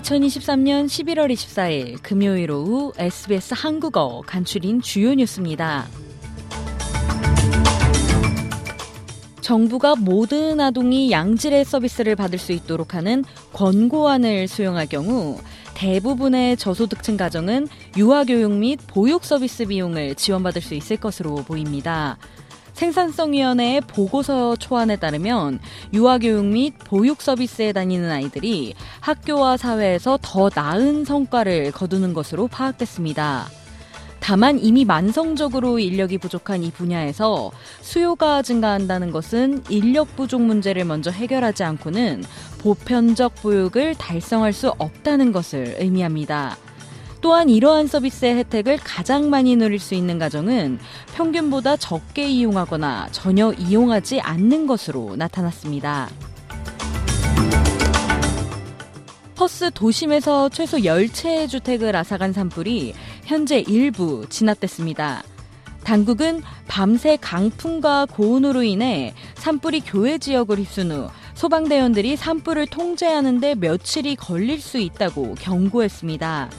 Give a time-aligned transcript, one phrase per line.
[0.00, 5.86] 2023년 11월 24일 금요일 오후 SBS 한국어 간추린 주요 뉴스입니다.
[9.40, 15.38] 정부가 모든 아동이 양질의 서비스를 받을 수 있도록 하는 권고안을 수용할 경우
[15.74, 22.16] 대부분의 저소득층 가정은 유아교육 및 보육 서비스 비용을 지원받을 수 있을 것으로 보입니다.
[22.74, 25.60] 생산성위원회의 보고서 초안에 따르면
[25.92, 33.48] 유아교육 및 보육 서비스에 다니는 아이들이 학교와 사회에서 더 나은 성과를 거두는 것으로 파악됐습니다.
[34.20, 41.64] 다만 이미 만성적으로 인력이 부족한 이 분야에서 수요가 증가한다는 것은 인력 부족 문제를 먼저 해결하지
[41.64, 42.22] 않고는
[42.58, 46.56] 보편적 보육을 달성할 수 없다는 것을 의미합니다.
[47.20, 50.78] 또한 이러한 서비스의 혜택을 가장 많이 누릴 수 있는 가정은
[51.14, 56.08] 평균보다 적게 이용하거나 전혀 이용하지 않는 것으로 나타났습니다.
[59.34, 65.22] 퍼스 도심에서 최소 10채의 주택을 앗아간 산불이 현재 일부 진압됐습니다.
[65.82, 74.60] 당국은 밤새 강풍과 고온으로 인해 산불이 교외 지역을 휩쓴 후 소방대원들이 산불을 통제하는데 며칠이 걸릴
[74.60, 76.50] 수 있다고 경고했습니다.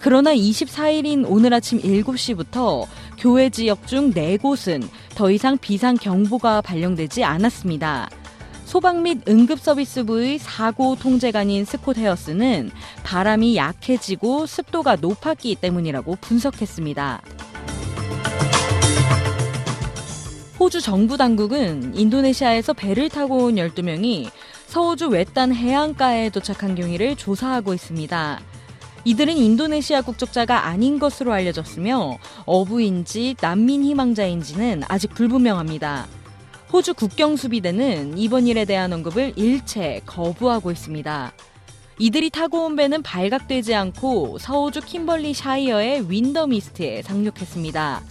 [0.00, 2.86] 그러나 24일인 오늘 아침 7시부터
[3.18, 8.08] 교외 지역 중 4곳은 더 이상 비상경보가 발령되지 않았습니다.
[8.64, 12.70] 소방 및 응급서비스부의 사고 통제관인 스콧 헤어스는
[13.02, 17.22] 바람이 약해지고 습도가 높았기 때문이라고 분석했습니다.
[20.60, 24.28] 호주 정부 당국은 인도네시아에서 배를 타고 온 12명이
[24.66, 28.40] 서호주 외딴 해안가에 도착한 경위를 조사하고 있습니다.
[29.08, 36.06] 이들은 인도네시아 국적자가 아닌 것으로 알려졌으며 어부인지 난민 희망자인지는 아직 불분명합니다.
[36.70, 41.32] 호주 국경수비대는 이번 일에 대한 언급을 일체 거부하고 있습니다.
[41.98, 48.02] 이들이 타고 온 배는 발각되지 않고 서호주 킴벌리 샤이어의 윈덤 이스트에 상륙했습니다.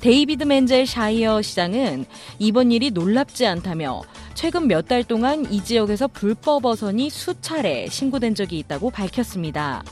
[0.00, 2.04] 데이비드 맨젤 샤이어 시장은
[2.40, 4.02] 이번 일이 놀랍지 않다며
[4.34, 9.84] 최근 몇 달 동안 이 지역에서 불법 어선이 수차례 신고된 적이 있다고 밝혔습니다.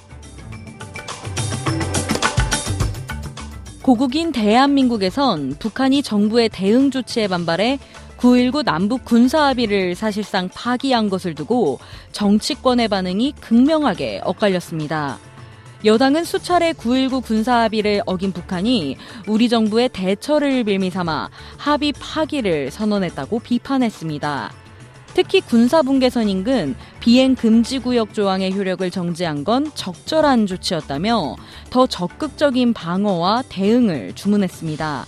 [3.83, 7.79] 고국인 대한민국에선 북한이 정부의 대응 조치에 반발해
[8.19, 11.79] 9.19 남북 군사합의를 사실상 파기한 것을 두고
[12.13, 15.19] 정치권의 반응이 극명하게 엇갈렸습니다.
[15.87, 24.60] 여당은 수차례 9.19 군사합의를 어긴 북한이 우리 정부의 대처를 빌미 삼아 합의 파기를 선언했다고 비판했습니다.
[25.15, 31.37] 특히 군사분계선 인근 비행 금지 구역 조항의 효력을 정지한 건 적절한 조치였다며
[31.71, 35.07] 더 적극적인 방어와 대응을 주문했습니다.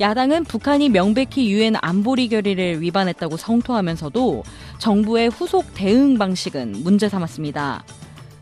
[0.00, 4.42] 야당은 북한이 명백히 유엔 안보리 결의를 위반했다고 성토하면서도
[4.78, 7.84] 정부의 후속 대응 방식은 문제 삼았습니다.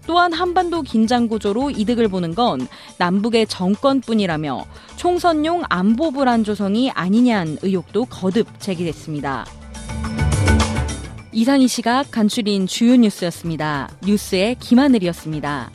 [0.07, 2.67] 또한 한반도 긴장 구조로 이득을 보는 건
[2.99, 4.65] 남북의 정권뿐이라며
[4.97, 9.45] 총선용 안보 불안 조성이 아니냐는 의혹도 거듭 제기됐습니다.
[11.32, 13.88] 이상 이 시각 간추린 주요 뉴스였습니다.
[14.04, 15.70] 뉴스의 김하늘이었습니다.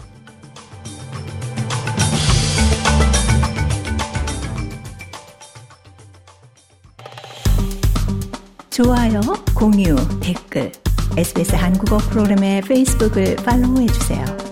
[8.69, 9.21] 좋아요,
[9.55, 10.73] 공유, 댓글,
[11.15, 14.44] SBS 한국어 프로그램의 페이스북을 팔로우해주세요.